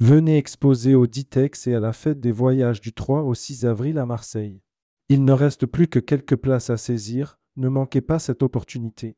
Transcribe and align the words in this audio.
Venez 0.00 0.36
exposer 0.36 0.94
au 0.94 1.08
Ditex 1.08 1.66
et 1.66 1.74
à 1.74 1.80
la 1.80 1.92
fête 1.92 2.20
des 2.20 2.30
voyages 2.30 2.80
du 2.80 2.92
3 2.92 3.22
au 3.22 3.34
6 3.34 3.66
avril 3.66 3.98
à 3.98 4.06
Marseille. 4.06 4.62
Il 5.08 5.24
ne 5.24 5.32
reste 5.32 5.66
plus 5.66 5.88
que 5.88 5.98
quelques 5.98 6.36
places 6.36 6.70
à 6.70 6.76
saisir, 6.76 7.40
ne 7.56 7.68
manquez 7.68 8.00
pas 8.00 8.20
cette 8.20 8.44
opportunité. 8.44 9.16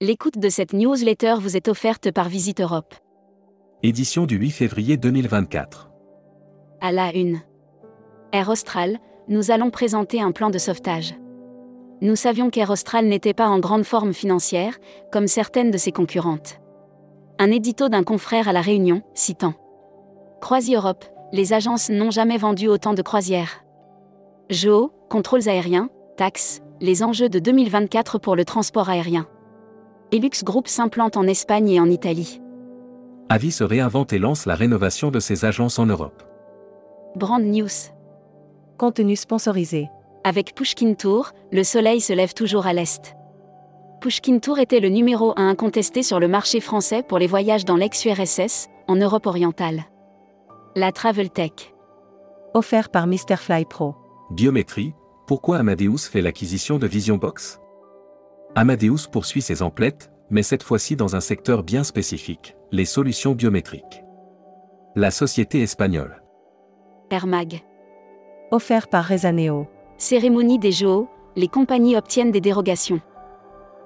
L'écoute 0.00 0.38
de 0.38 0.48
cette 0.48 0.72
newsletter 0.72 1.34
vous 1.40 1.56
est 1.56 1.66
offerte 1.66 2.12
par 2.12 2.28
Visite 2.28 2.60
Europe. 2.60 2.94
Édition 3.82 4.26
du 4.26 4.36
8 4.36 4.50
février 4.50 4.96
2024. 4.96 5.90
À 6.80 6.92
la 6.92 7.12
une. 7.12 7.40
Air 8.32 8.48
Austral, 8.48 9.00
nous 9.26 9.50
allons 9.50 9.70
présenter 9.70 10.20
un 10.20 10.30
plan 10.30 10.50
de 10.50 10.58
sauvetage. 10.58 11.16
Nous 12.04 12.16
savions 12.16 12.50
qu'Air 12.50 12.68
Austral 12.68 13.06
n'était 13.06 13.32
pas 13.32 13.48
en 13.48 13.58
grande 13.58 13.84
forme 13.84 14.12
financière, 14.12 14.76
comme 15.10 15.26
certaines 15.26 15.70
de 15.70 15.78
ses 15.78 15.90
concurrentes. 15.90 16.60
Un 17.38 17.50
édito 17.50 17.88
d'un 17.88 18.02
confrère 18.02 18.46
à 18.46 18.52
La 18.52 18.60
Réunion, 18.60 19.00
citant 19.14 19.54
Croisi 20.42 20.74
Europe, 20.74 21.06
les 21.32 21.54
agences 21.54 21.88
n'ont 21.88 22.10
jamais 22.10 22.36
vendu 22.36 22.68
autant 22.68 22.92
de 22.92 23.00
croisières. 23.00 23.64
GEO, 24.50 24.92
contrôles 25.08 25.48
aériens, 25.48 25.88
taxes, 26.18 26.60
les 26.82 27.02
enjeux 27.02 27.30
de 27.30 27.38
2024 27.38 28.18
pour 28.18 28.36
le 28.36 28.44
transport 28.44 28.90
aérien. 28.90 29.26
Elux 30.12 30.44
Group 30.44 30.68
s'implante 30.68 31.16
en 31.16 31.26
Espagne 31.26 31.70
et 31.70 31.80
en 31.80 31.88
Italie. 31.88 32.42
Avis 33.30 33.50
se 33.50 33.64
réinvente 33.64 34.12
et 34.12 34.18
lance 34.18 34.44
la 34.44 34.56
rénovation 34.56 35.10
de 35.10 35.20
ses 35.20 35.46
agences 35.46 35.78
en 35.78 35.86
Europe. 35.86 36.22
Brand 37.16 37.42
News. 37.42 37.70
Contenu 38.76 39.16
sponsorisé. 39.16 39.88
Avec 40.26 40.54
Pushkin 40.54 40.94
Tour, 40.94 41.32
le 41.52 41.62
soleil 41.62 42.00
se 42.00 42.14
lève 42.14 42.32
toujours 42.32 42.66
à 42.66 42.72
l'est. 42.72 43.14
Pushkin 44.00 44.38
Tour 44.38 44.58
était 44.58 44.80
le 44.80 44.88
numéro 44.88 45.34
1 45.36 45.48
incontesté 45.48 46.02
sur 46.02 46.18
le 46.18 46.28
marché 46.28 46.60
français 46.60 47.02
pour 47.02 47.18
les 47.18 47.26
voyages 47.26 47.66
dans 47.66 47.76
l'ex-URSS, 47.76 48.68
en 48.88 48.96
Europe 48.96 49.26
orientale. 49.26 49.84
La 50.76 50.92
Travel 50.92 51.28
Tech. 51.28 51.74
Offert 52.54 52.88
par 52.88 53.06
Mr. 53.06 53.36
Fly 53.36 53.66
Pro. 53.66 53.96
Biométrie, 54.30 54.94
pourquoi 55.26 55.58
Amadeus 55.58 56.08
fait 56.10 56.22
l'acquisition 56.22 56.78
de 56.78 56.86
VisionBox? 56.86 57.60
Amadeus 58.54 59.08
poursuit 59.12 59.42
ses 59.42 59.60
emplettes, 59.60 60.10
mais 60.30 60.42
cette 60.42 60.62
fois-ci 60.62 60.96
dans 60.96 61.16
un 61.16 61.20
secteur 61.20 61.62
bien 61.62 61.84
spécifique, 61.84 62.56
les 62.72 62.86
solutions 62.86 63.32
biométriques. 63.32 64.02
La 64.96 65.10
société 65.10 65.60
espagnole. 65.60 66.22
Air 67.10 67.26
Mag. 67.26 67.60
Offert 68.50 68.88
par 68.88 69.04
Rezaneo. 69.04 69.68
Cérémonie 70.04 70.58
des 70.58 70.70
JO, 70.70 71.08
les 71.34 71.48
compagnies 71.48 71.96
obtiennent 71.96 72.30
des 72.30 72.42
dérogations. 72.42 73.00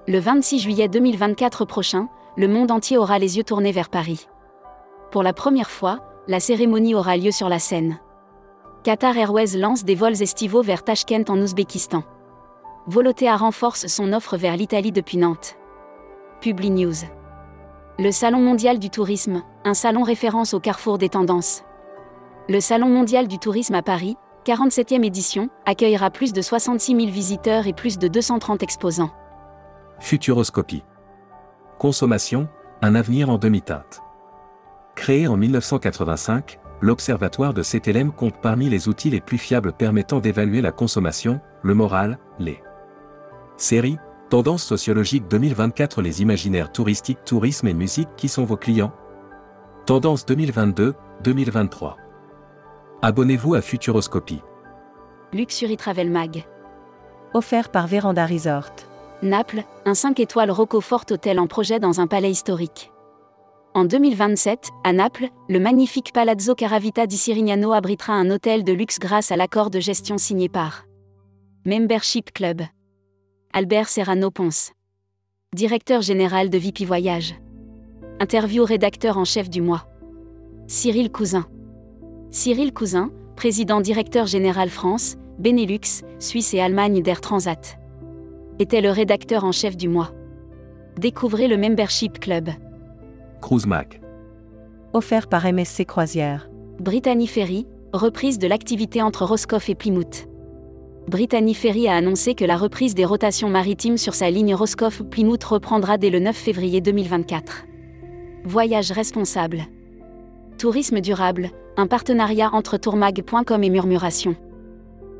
Le 0.05 0.19
26 0.19 0.59
juillet 0.59 0.89
2024 0.89 1.63
prochain, 1.63 2.09
le 2.35 2.49
monde 2.49 2.71
entier 2.71 2.97
aura 2.97 3.19
les 3.19 3.37
yeux 3.37 3.45
tournés 3.45 3.71
vers 3.71 3.87
Paris. 3.87 4.27
Pour 5.11 5.23
la 5.23 5.31
première 5.31 5.69
fois, 5.69 5.99
la 6.27 6.41
cérémonie 6.41 6.93
aura 6.93 7.15
lieu 7.15 7.31
sur 7.31 7.47
la 7.47 7.57
scène. 7.57 7.99
Qatar 8.83 9.17
Airways 9.17 9.55
lance 9.55 9.85
des 9.85 9.95
vols 9.95 10.21
estivaux 10.21 10.61
vers 10.61 10.83
Tashkent 10.83 11.29
en 11.29 11.37
Ouzbékistan. 11.37 12.03
Volotea 12.85 13.37
renforce 13.37 13.87
son 13.87 14.11
offre 14.11 14.35
vers 14.35 14.57
l'Italie 14.57 14.91
depuis 14.91 15.19
Nantes. 15.19 15.55
Publi 16.41 16.71
News. 16.71 17.05
Le 17.97 18.11
Salon 18.11 18.41
mondial 18.41 18.79
du 18.79 18.89
tourisme, 18.89 19.41
un 19.63 19.73
salon 19.73 20.03
référence 20.03 20.53
au 20.53 20.59
carrefour 20.59 20.97
des 20.97 21.07
tendances. 21.07 21.63
Le 22.49 22.59
Salon 22.59 22.89
mondial 22.89 23.29
du 23.29 23.39
tourisme 23.39 23.75
à 23.75 23.81
Paris, 23.81 24.17
47e 24.45 25.03
édition, 25.03 25.49
accueillera 25.65 26.09
plus 26.09 26.33
de 26.33 26.41
66 26.41 26.95
000 26.95 27.07
visiteurs 27.11 27.67
et 27.67 27.73
plus 27.73 27.97
de 27.97 28.07
230 28.07 28.63
exposants. 28.63 29.11
Futuroscopie. 29.99 30.83
Consommation, 31.77 32.47
un 32.81 32.95
avenir 32.95 33.29
en 33.29 33.37
demi-teinte. 33.37 34.01
Créé 34.95 35.27
en 35.27 35.37
1985, 35.37 36.59
l'Observatoire 36.81 37.53
de 37.53 37.63
CTLM 37.63 38.11
compte 38.11 38.41
parmi 38.41 38.69
les 38.69 38.87
outils 38.87 39.09
les 39.09 39.21
plus 39.21 39.37
fiables 39.37 39.73
permettant 39.73 40.19
d'évaluer 40.19 40.61
la 40.61 40.71
consommation, 40.71 41.41
le 41.61 41.73
moral, 41.73 42.17
les 42.39 42.61
séries, 43.57 43.97
Tendance 44.29 44.63
sociologique 44.63 45.27
2024 45.27 46.03
Les 46.03 46.21
imaginaires 46.21 46.71
touristiques, 46.71 47.25
tourisme 47.25 47.67
et 47.67 47.73
musique 47.73 48.09
qui 48.15 48.27
sont 48.27 48.45
vos 48.45 48.57
clients 48.57 48.93
Tendance 49.87 50.23
2022-2023. 50.27 51.95
Abonnez-vous 53.01 53.53
à 53.53 53.61
Futuroscopie. 53.61 54.41
Luxury 55.31 55.77
Travel 55.77 56.11
Mag. 56.11 56.45
Offert 57.33 57.71
par 57.71 57.87
Véranda 57.87 58.25
Resort. 58.25 58.71
Naples, 59.21 59.63
un 59.85 59.93
5 59.93 60.19
étoiles 60.19 60.51
Rockofort 60.51 61.05
Hotel 61.09 61.39
en 61.39 61.47
projet 61.47 61.79
dans 61.79 62.01
un 62.01 62.07
palais 62.07 62.29
historique. 62.29 62.91
En 63.73 63.85
2027, 63.85 64.71
à 64.83 64.91
Naples, 64.91 65.29
le 65.47 65.61
magnifique 65.61 66.11
Palazzo 66.11 66.55
Caravita 66.55 67.07
di 67.07 67.15
Sirignano 67.15 67.71
abritera 67.71 68.15
un 68.15 68.29
hôtel 68.31 68.65
de 68.65 68.73
luxe 68.73 68.99
grâce 68.99 69.31
à 69.31 69.37
l'accord 69.37 69.69
de 69.69 69.79
gestion 69.79 70.17
signé 70.17 70.49
par 70.49 70.83
Membership 71.65 72.33
Club. 72.33 72.63
Albert 73.53 73.87
Serrano 73.87 74.29
Ponce. 74.29 74.73
Directeur 75.55 76.01
général 76.01 76.49
de 76.49 76.57
VIP 76.57 76.81
Voyage. 76.81 77.35
Interview 78.19 78.65
rédacteur 78.65 79.17
en 79.17 79.23
chef 79.23 79.49
du 79.49 79.61
mois. 79.61 79.87
Cyril 80.67 81.13
Cousin. 81.13 81.45
Cyril 82.31 82.73
Cousin, 82.73 83.11
président 83.35 83.81
directeur 83.81 84.27
général 84.27 84.69
France, 84.69 85.17
Benelux, 85.39 86.03
Suisse 86.19 86.53
et 86.53 86.59
Allemagne 86.59 87.01
d'Air 87.01 87.21
Transat. 87.21 87.79
Était 88.59 88.81
le 88.81 88.91
rédacteur 88.91 89.45
en 89.45 89.51
chef 89.51 89.75
du 89.75 89.87
mois. 89.87 90.11
Découvrez 90.99 91.47
le 91.47 91.57
Membership 91.57 92.19
Club. 92.19 92.49
Cruise 93.41 93.65
Mac. 93.65 93.99
Offert 94.93 95.27
par 95.27 95.51
MSC 95.51 95.85
Croisière. 95.85 96.51
Brittany 96.79 97.25
Ferry, 97.25 97.65
reprise 97.93 98.37
de 98.37 98.47
l'activité 98.47 99.01
entre 99.01 99.25
Roscoff 99.25 99.67
et 99.67 99.75
Plymouth. 99.75 100.27
Brittany 101.07 101.55
Ferry 101.55 101.87
a 101.87 101.95
annoncé 101.95 102.35
que 102.35 102.45
la 102.45 102.57
reprise 102.57 102.93
des 102.93 103.05
rotations 103.05 103.49
maritimes 103.49 103.97
sur 103.97 104.13
sa 104.13 104.29
ligne 104.29 104.53
Roscoff-Plymouth 104.53 105.43
reprendra 105.45 105.97
dès 105.97 106.11
le 106.11 106.19
9 106.19 106.35
février 106.35 106.81
2024. 106.81 107.65
Voyage 108.43 108.91
responsable. 108.91 109.63
Tourisme 110.59 111.01
durable, 111.01 111.49
un 111.79 111.87
partenariat 111.87 112.49
entre 112.53 112.77
tourmag.com 112.77 113.63
et 113.63 113.69
Murmuration. 113.69 114.35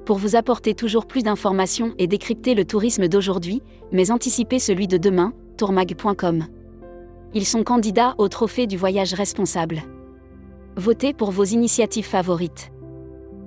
Pour 0.06 0.18
vous 0.18 0.36
apporter 0.36 0.74
toujours 0.74 1.06
plus 1.06 1.24
d'informations 1.24 1.94
et 1.98 2.08
décrypter 2.08 2.54
le 2.54 2.66
tourisme 2.66 3.08
d'aujourd'hui, 3.08 3.62
mais 3.94 4.12
anticiper 4.12 4.60
celui 4.60 4.88
de 4.88 4.98
demain, 4.98 5.32
tourmag.com. 5.58 6.46
Ils 7.34 7.46
sont 7.46 7.64
candidats 7.64 8.16
au 8.18 8.28
trophée 8.28 8.68
du 8.68 8.76
voyage 8.76 9.14
responsable. 9.14 9.84
Votez 10.76 11.14
pour 11.14 11.32
vos 11.32 11.46
initiatives 11.46 12.08
favorites. 12.08 12.72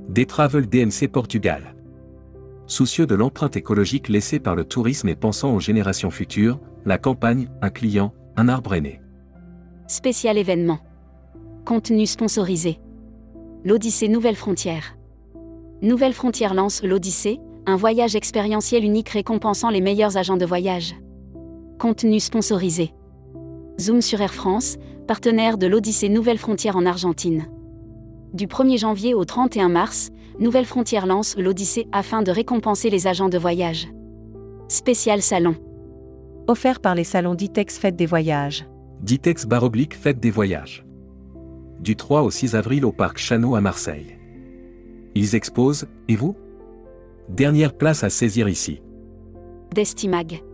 Des 0.09 0.25
Travel 0.25 0.67
DMC 0.67 1.09
Portugal. 1.13 1.75
Soucieux 2.67 3.07
de 3.07 3.15
l'empreinte 3.15 3.57
écologique 3.57 4.09
laissée 4.09 4.39
par 4.39 4.55
le 4.55 4.65
tourisme 4.65 5.09
et 5.09 5.17
pensant 5.17 5.55
aux 5.55 5.61
générations 5.61 6.11
futures, 6.11 6.61
la 6.87 6.97
campagne, 6.97 7.49
un 7.61 7.71
client, 7.71 8.15
un 8.37 8.49
arbre 8.49 8.75
aîné. 8.75 9.03
Spécial 9.87 10.39
événement. 10.39 10.79
Contenu 11.67 12.07
sponsorisé. 12.07 12.79
L'Odyssée 13.65 14.09
Nouvelle 14.09 14.35
Frontière. 14.35 14.97
Nouvelle 15.83 16.15
Frontière 16.15 16.53
lance 16.53 16.83
l'Odyssée, 16.83 17.39
un 17.65 17.77
voyage 17.77 18.17
expérientiel 18.17 18.83
unique 18.83 19.11
récompensant 19.11 19.71
les 19.71 19.81
meilleurs 19.81 20.17
agents 20.17 20.37
de 20.37 20.45
voyage. 20.45 20.97
Contenu 21.79 22.19
sponsorisé. 22.19 22.93
Zoom 23.81 24.03
sur 24.03 24.21
Air 24.21 24.35
France, 24.35 24.79
partenaire 25.07 25.59
de 25.59 25.69
l'Odyssée 25.69 26.09
Nouvelle 26.09 26.39
Frontière 26.39 26.75
en 26.75 26.87
Argentine. 26.87 27.47
Du 28.35 28.49
1er 28.49 28.79
janvier 28.79 29.15
au 29.15 29.25
31 29.25 29.69
mars, 29.69 30.11
Nouvelle 30.41 30.67
Frontière 30.67 31.07
lance 31.07 31.37
l'Odyssée 31.37 31.87
afin 31.93 32.23
de 32.23 32.33
récompenser 32.33 32.91
les 32.91 33.07
agents 33.07 33.29
de 33.29 33.39
voyage. 33.39 33.87
Spécial 34.67 35.23
salon. 35.23 35.55
Offert 36.49 36.81
par 36.81 36.97
les 36.97 37.05
salons 37.05 37.37
Ditex 37.37 37.79
Fête 37.79 37.95
des 37.95 38.07
Voyages. 38.07 38.67
Ditex 39.03 39.47
Baroblique 39.47 39.95
Fête 39.95 40.19
des 40.19 40.33
Voyages. 40.33 40.85
Du 41.83 41.97
3 41.97 42.23
au 42.23 42.31
6 42.31 42.55
avril 42.55 42.85
au 42.85 42.93
Parc 42.93 43.19
Chano 43.19 43.57
à 43.57 43.61
Marseille. 43.61 44.17
Ils 45.17 45.35
exposent, 45.35 45.89
et 46.07 46.15
vous? 46.15 46.37
Dernière 47.29 47.77
place 47.77 48.05
à 48.05 48.09
saisir 48.09 48.49
ici. 48.49 48.81
Destimag. 49.75 50.45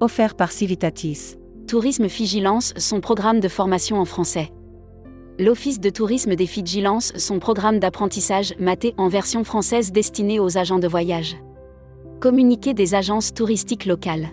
Offert 0.00 0.34
par 0.34 0.52
Civitatis. 0.52 1.38
Tourisme 1.66 2.04
Vigilance, 2.04 2.74
son 2.76 3.00
programme 3.00 3.40
de 3.40 3.48
formation 3.48 3.98
en 3.98 4.04
français. 4.04 4.50
L'Office 5.38 5.80
de 5.80 5.88
tourisme 5.88 6.34
des 6.34 6.44
Vigilances, 6.44 7.14
son 7.16 7.38
programme 7.38 7.78
d'apprentissage 7.78 8.54
maté 8.60 8.92
en 8.98 9.08
version 9.08 9.44
française 9.44 9.90
destiné 9.90 10.38
aux 10.38 10.58
agents 10.58 10.78
de 10.78 10.86
voyage. 10.86 11.34
Communiqué 12.20 12.74
des 12.74 12.94
agences 12.94 13.32
touristiques 13.32 13.86
locales. 13.86 14.28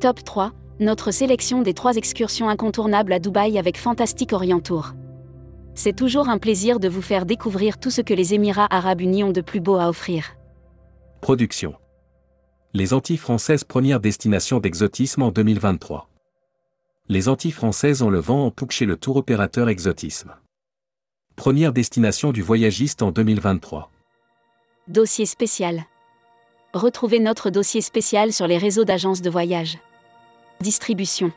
Top 0.00 0.24
3, 0.24 0.50
notre 0.80 1.12
sélection 1.12 1.62
des 1.62 1.72
trois 1.72 1.94
excursions 1.94 2.48
incontournables 2.48 3.12
à 3.12 3.20
Dubaï 3.20 3.60
avec 3.60 3.78
Fantastic 3.78 4.32
Orient 4.32 4.58
Tour. 4.58 4.94
C'est 5.82 5.96
toujours 5.96 6.28
un 6.28 6.36
plaisir 6.36 6.78
de 6.78 6.90
vous 6.90 7.00
faire 7.00 7.24
découvrir 7.24 7.80
tout 7.80 7.88
ce 7.88 8.02
que 8.02 8.12
les 8.12 8.34
Émirats 8.34 8.68
arabes 8.68 9.00
unis 9.00 9.24
ont 9.24 9.32
de 9.32 9.40
plus 9.40 9.60
beau 9.60 9.76
à 9.76 9.88
offrir. 9.88 10.36
Production. 11.22 11.74
Les 12.74 12.92
Antilles 12.92 13.16
françaises 13.16 13.64
première 13.64 13.98
destination 13.98 14.58
d'exotisme 14.58 15.22
en 15.22 15.30
2023. 15.30 16.10
Les 17.08 17.30
Antilles 17.30 17.50
françaises 17.50 18.02
ont 18.02 18.10
le 18.10 18.18
vent 18.18 18.44
en 18.44 18.50
poupe 18.50 18.72
chez 18.72 18.84
le 18.84 18.98
tour 18.98 19.16
opérateur 19.16 19.70
Exotisme. 19.70 20.36
Première 21.34 21.72
destination 21.72 22.30
du 22.30 22.42
voyagiste 22.42 23.00
en 23.00 23.10
2023. 23.10 23.90
Dossier 24.86 25.24
spécial. 25.24 25.84
Retrouvez 26.74 27.20
notre 27.20 27.48
dossier 27.48 27.80
spécial 27.80 28.34
sur 28.34 28.46
les 28.46 28.58
réseaux 28.58 28.84
d'agences 28.84 29.22
de 29.22 29.30
voyage. 29.30 29.78
Distribution. 30.60 31.32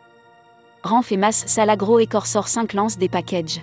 Ranf 0.83 1.13
et 1.13 1.17
Mass 1.17 1.45
Salagro 1.47 1.99
et 1.99 2.07
Corsor 2.07 2.49
5 2.49 2.73
lancent 2.73 2.97
des 2.97 3.07
packages. 3.07 3.61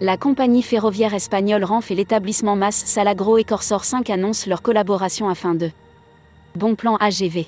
La 0.00 0.16
compagnie 0.16 0.62
ferroviaire 0.62 1.14
espagnole 1.14 1.62
Ranf 1.62 1.92
et 1.92 1.94
l'établissement 1.94 2.56
Mass 2.56 2.74
Salagro 2.74 3.38
et 3.38 3.44
Corsor 3.44 3.84
5 3.84 4.10
annoncent 4.10 4.50
leur 4.50 4.60
collaboration 4.60 5.28
afin 5.28 5.54
de 5.54 5.70
Bon 6.56 6.74
plan 6.74 6.96
AGV. 6.96 7.46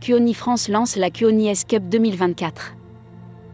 Cuoni 0.00 0.34
France 0.34 0.68
lance 0.68 0.94
la 0.94 1.10
Cuoni 1.10 1.48
S 1.48 1.64
Cup 1.64 1.88
2024. 1.88 2.74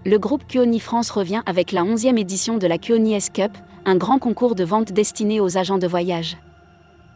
Le 0.04 0.18
groupe 0.18 0.46
Cuoni 0.46 0.80
France 0.80 1.10
revient 1.10 1.40
avec 1.46 1.72
la 1.72 1.82
11e 1.82 2.18
édition 2.18 2.58
de 2.58 2.66
la 2.66 2.76
Cuoni 2.76 3.14
S 3.14 3.30
Cup, 3.30 3.52
un 3.86 3.96
grand 3.96 4.18
concours 4.18 4.54
de 4.54 4.64
vente 4.64 4.92
destiné 4.92 5.40
aux 5.40 5.56
agents 5.56 5.78
de 5.78 5.86
voyage. 5.86 6.36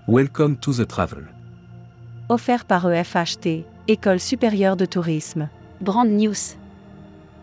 Welcome 0.08 0.56
to 0.56 0.72
the 0.72 0.88
travel. 0.88 1.26
Offert 2.30 2.64
par 2.64 2.90
EFHT, 2.90 3.66
École 3.88 4.20
supérieure 4.20 4.76
de 4.76 4.86
tourisme. 4.86 5.50
Brand 5.82 6.08
News. 6.08 6.56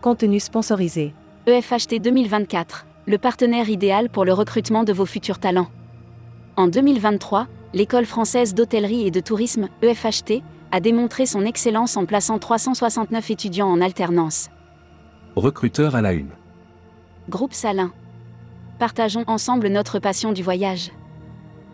Contenu 0.00 0.40
sponsorisé. 0.40 1.14
EFHT 1.46 2.00
2024, 2.00 2.86
le 3.06 3.18
partenaire 3.18 3.68
idéal 3.68 4.10
pour 4.10 4.24
le 4.24 4.32
recrutement 4.32 4.82
de 4.82 4.92
vos 4.92 5.06
futurs 5.06 5.38
talents. 5.38 5.68
En 6.56 6.66
2023, 6.66 7.46
l'École 7.72 8.04
française 8.04 8.52
d'hôtellerie 8.52 9.06
et 9.06 9.10
de 9.12 9.20
tourisme, 9.20 9.68
EFHT, 9.82 10.42
a 10.72 10.80
démontré 10.80 11.24
son 11.24 11.44
excellence 11.44 11.96
en 11.96 12.04
plaçant 12.04 12.38
369 12.38 13.30
étudiants 13.30 13.68
en 13.68 13.80
alternance. 13.80 14.50
Recruteur 15.36 15.94
à 15.94 16.02
la 16.02 16.12
une. 16.12 16.30
Groupe 17.28 17.52
Salin. 17.52 17.92
Partageons 18.78 19.24
ensemble 19.28 19.68
notre 19.68 20.00
passion 20.00 20.32
du 20.32 20.42
voyage. 20.42 20.90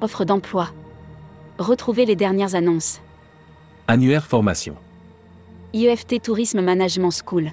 Offre 0.01 0.25
d'emploi. 0.25 0.69
Retrouvez 1.59 2.05
les 2.05 2.17
dernières 2.17 2.55
annonces. 2.55 3.01
Annuaire 3.89 4.27
formation. 4.27 4.77
IEFT 5.73 6.23
Tourisme 6.23 6.61
Management 6.61 7.11
School. 7.11 7.53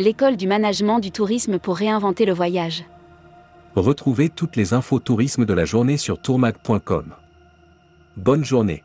L'école 0.00 0.36
du 0.36 0.46
management 0.46 1.00
du 1.00 1.10
tourisme 1.10 1.58
pour 1.58 1.76
réinventer 1.76 2.24
le 2.24 2.32
voyage. 2.32 2.84
Retrouvez 3.74 4.28
toutes 4.28 4.54
les 4.54 4.72
infos 4.72 5.00
tourisme 5.00 5.44
de 5.44 5.52
la 5.52 5.64
journée 5.64 5.96
sur 5.96 6.22
tourmag.com. 6.22 7.16
Bonne 8.16 8.44
journée. 8.44 8.84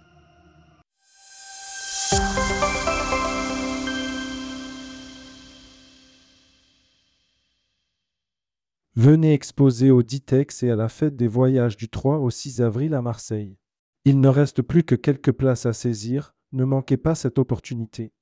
Venez 8.95 9.33
exposer 9.35 9.91
au 9.91 10.01
Ditex 10.01 10.63
et 10.63 10.71
à 10.71 10.75
la 10.75 10.89
fête 10.89 11.15
des 11.15 11.27
voyages 11.27 11.77
du 11.77 11.89
3 11.89 12.17
au 12.17 12.31
6 12.31 12.59
avril 12.63 12.95
à 12.95 13.03
Marseille. 13.03 13.59
Il 14.05 14.19
ne 14.19 14.29
reste 14.29 14.63
plus 14.63 14.83
que 14.83 14.95
quelques 14.95 15.31
places 15.31 15.67
à 15.67 15.73
saisir, 15.73 16.33
ne 16.53 16.65
manquez 16.65 16.97
pas 16.97 17.13
cette 17.13 17.37
opportunité. 17.37 18.13